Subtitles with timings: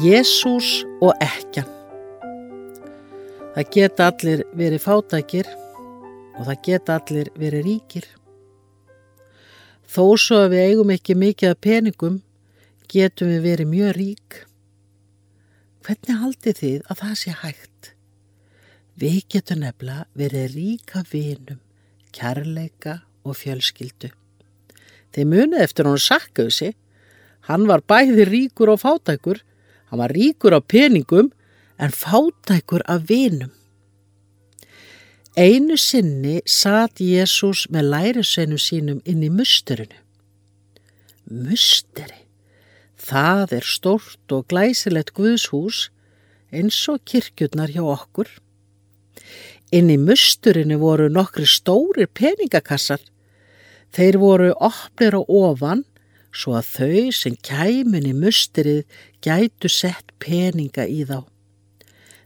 [0.00, 1.66] Jésús og ekkjan.
[3.52, 5.48] Það geta allir verið fátækir
[6.38, 8.06] og það geta allir verið ríkir.
[9.84, 12.16] Þó svo að við eigum ekki mikið af peningum
[12.88, 14.38] getum við verið mjög rík.
[15.84, 17.92] Hvernig haldið þið að það sé hægt?
[18.96, 21.60] Við getum nefnilega verið ríka vinum,
[22.16, 24.14] kærleika og fjölskyldu.
[25.12, 26.74] Þeir munið eftir hún sakkuðu sig.
[27.52, 29.44] Hann var bæði ríkur og fátækur
[29.90, 31.32] Hann var ríkur á peningum
[31.78, 33.50] en fátækur af vinum.
[35.36, 39.98] Einu sinni satt Jésús með lærisveinum sínum inn í musturinu.
[41.30, 42.26] Musteri,
[42.98, 45.88] það er stort og glæsilegt guðshús
[46.50, 48.30] eins og kirkjurnar hjá okkur.
[49.70, 53.02] Inn í musturinu voru nokkri stórir peningakassar.
[53.94, 55.86] Þeir voru opnir á ofan
[56.32, 58.84] svo að þau sem kæmun í musterið
[59.24, 61.24] gætu sett peninga í þá.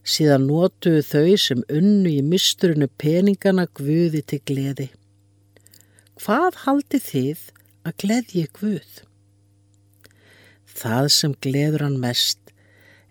[0.04, 4.90] Síðan nótuðu þau sem unnu í misturinu peningana guði til gleði.
[6.20, 7.46] Hvað haldi þið
[7.88, 8.90] að gleðji guð?
[10.74, 12.52] Það sem gleður hann mest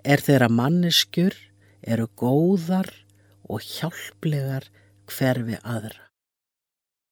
[0.04, 1.36] er þeirra manneskjur
[1.82, 2.90] eru góðar
[3.50, 4.70] og hjálplegar
[5.10, 6.10] hverfi aðra.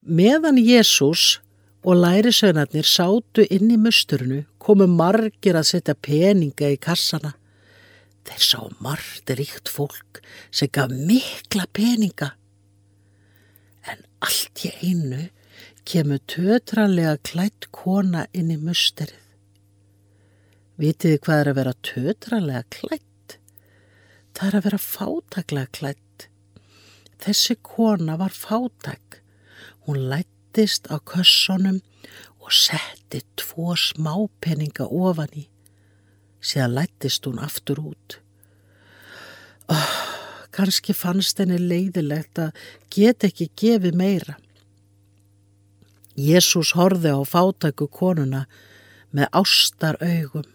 [0.02, 1.40] Meðan Jésús
[1.84, 7.34] og lærisögnarnir sátu inn í musturinu komu margir að setja peninga í kassana.
[8.28, 10.22] Þeir sá margt ríkt fólk
[10.54, 12.36] sem gaf mikla peninga.
[13.90, 15.24] En allt í einu
[15.90, 19.18] kemur tötranlega klætt kona inn í musterið.
[20.82, 23.38] Vitiði hvað er að vera tötranlega klætt?
[24.38, 26.28] Það er að vera fátaklega klætt.
[27.22, 29.20] Þessi kona var fátak.
[29.86, 31.80] Hún lætt settist á kössonum
[32.44, 35.48] og setti tvo smápenninga ofan í.
[36.44, 38.20] Síðan lættist hún aftur út.
[39.72, 39.96] Oh,
[40.52, 42.52] Kanski fannst henni leiðilegt að
[42.92, 44.36] get ekki gefið meira.
[46.18, 48.48] Jésús horfi á fátæku konuna
[49.16, 50.50] með ástar augum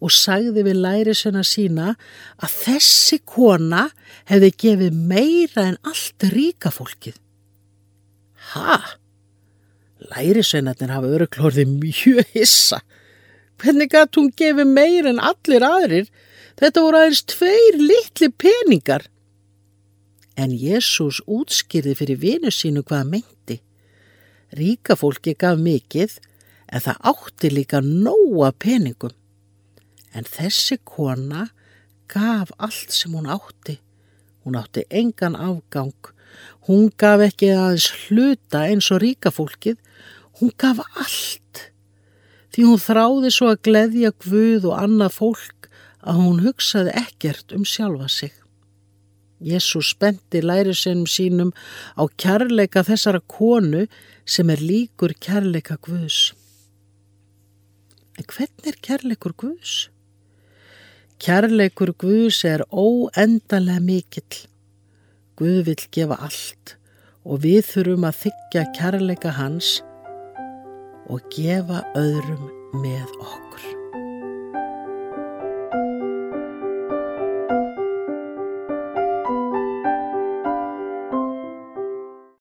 [0.00, 1.92] og sagði við lærisuna sína
[2.40, 3.90] að þessi kona
[4.30, 7.20] hefði gefið meira en allt ríka fólkið.
[8.52, 8.78] Ha?
[10.12, 12.80] Lærisveinarnir hafa öruglórið mjög hissa.
[13.60, 16.10] Hvernig gætt hún gefið meir en allir aðrir?
[16.60, 19.06] Þetta voru aðeins tveir litli peningar.
[20.36, 23.60] En Jésús útskýrði fyrir vinu sínu hvaða meinti.
[24.54, 26.18] Ríka fólki gaf mikið
[26.74, 29.14] en það átti líka nóa peningum.
[30.14, 31.48] En þessi kona
[32.10, 33.78] gaf allt sem hún átti.
[34.44, 36.13] Hún átti engan afgang
[36.68, 39.76] Hún gaf ekki aðeins hluta eins og ríka fólkið,
[40.40, 41.66] hún gaf allt.
[42.54, 45.68] Því hún þráði svo að gleðja Guð og annað fólk
[46.04, 48.32] að hún hugsaði ekkert um sjálfa sig.
[49.44, 51.50] Jésús spendi lærisennum sínum
[51.98, 53.84] á kærleika þessara konu
[54.24, 56.32] sem er líkur kærleika Guðs.
[58.14, 59.88] En hvernig er kærleikur Guðs?
[61.18, 64.44] Kærleikur Guðs er óendalega mikill.
[65.34, 66.76] Guð vil gefa allt
[67.24, 69.80] og við þurfum að þykja kærleika hans
[71.10, 72.46] og gefa öðrum
[72.82, 73.83] með okkur.